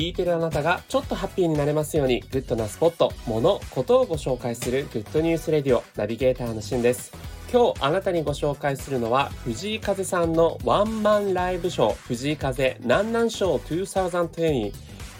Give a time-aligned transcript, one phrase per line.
[0.00, 7.12] 聞いてるあなたがちょっとハッピーになれますようにグッドなスポット、もの、ことをご紹介する Good News Radio ナビゲーターのしんです。
[7.52, 14.72] 今日あなたにご紹介するのは藤井風さんのワンマンライブショー藤井風南南賞2020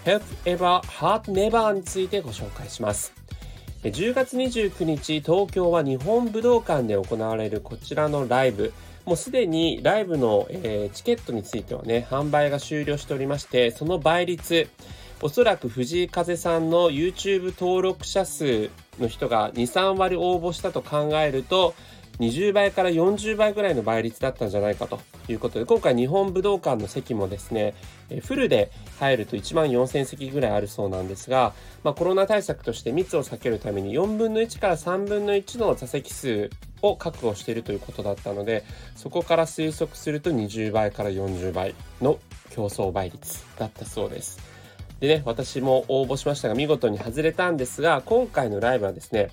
[0.07, 3.20] Health Ever Heart Never についてご紹介します。
[3.83, 8.75] 10月29日東京は日本武道館で行われるこちらのライブ。
[9.07, 14.69] もうすでにライブの、えー、チケットについてはね販売が終了しておりましてその倍率
[15.23, 21.75] おそらく藤井風さんの YouTube 登録者数の人が23割応募したと考えると
[22.21, 27.75] 20倍から40倍ぐらいの倍率だったんじゃないかということで今回日本武道館の席もですね
[28.23, 36.51] フルで入ると1万4000席ぐらいあるそうなんですが、まあ、コロナ対策として密を避けるために4分の1から3分の1の座席数
[36.83, 38.65] を確保しているということだったので
[38.97, 42.19] そこから推測すると20倍から40倍の
[42.51, 44.41] 競争倍率だったそうです。
[45.01, 49.31] でね私も応募しましたが見事に外れたんですが今回のライブはですね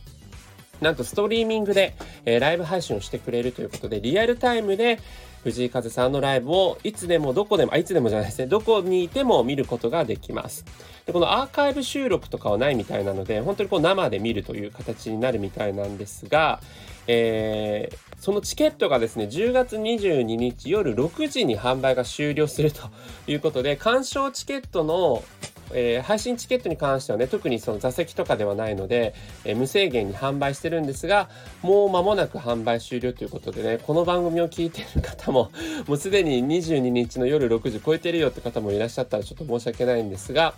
[0.82, 5.00] なんとストリーミングで、えー、ライブ配信をしてくれるということで、リアルタイムで
[5.44, 10.66] 藤井風さんのライブをいつでもどこでも、あ、いつでもじゃないですね、どこにいても見ることができます。
[11.06, 16.60] で、このアーカイブ収録とかはないみたいなので、本当にこう生で見るという形になるみたいなんですが、
[17.08, 22.82] えー、そのチケットがですね、10月22日夜6時に販売が終了すると
[23.28, 25.24] いうことで、鑑賞チケットの
[25.74, 29.14] えー、配信チケットに関してはね特にその座席とかではないので、
[29.46, 31.30] えー、無制限に販売してるんですが
[31.62, 35.52] もう間もなく販売終了ということでねこの番組を聞いてる方も
[35.88, 40.54] もうすでに22日の夜6時超えてるよって方もいらっしゃったらちょっと申し訳ないんですが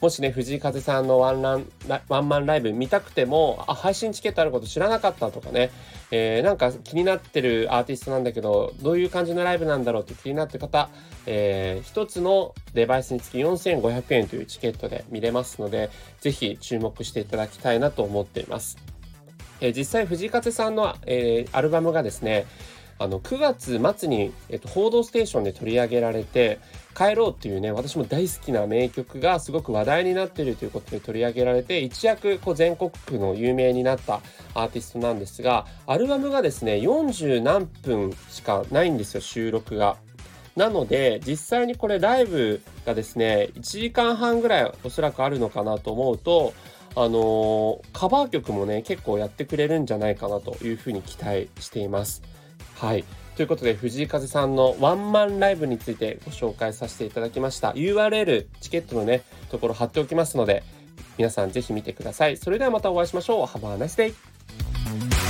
[0.00, 1.66] もしね藤井風さんのワンラン
[2.08, 5.70] ワンマンライブ見たくてもあ配信チケットあること知らなかったとかね、
[6.10, 10.90] えー、なんか気になってるアーティストなんだけどどういう感じのライブなんだろうって気になってる方、
[11.26, 18.76] えー、1つのデバイスにつき4500円というチケットで見れますので、ぜひ注目していただきたいなと思っています。
[19.60, 22.46] え、実際、藤井風さんの、え、アルバムがですね、
[22.98, 26.60] あの9月末に、えっと、報道ステーションで取り上げられて
[26.96, 34.20] 「帰ろう」っていうね私も大好きな名曲がすごく話題になっているということで取り上げられて一躍こう全国区の有名になった
[34.54, 39.96] アーティストなんですがアルバムがですね40何分しかないんですよ収録が。
[40.56, 46.54] なので実際にこれライブがですね1時間半ぐらいおそらくあるのかなと思うと
[46.96, 52.22] あの、カバー曲もね結構やってくれるんじゃないかなというふうに期待しています。
[52.76, 53.04] はい。
[53.36, 57.72] ということで藤井風さんのワンマンライブについてご紹介させていただきました。
[57.72, 60.62] URL チケットのねところ貼っておきますので
[61.18, 62.36] 皆さんぜひ見てください。
[62.36, 63.46] それではまたお会いしましょう。
[63.46, 65.23] Have a nice day!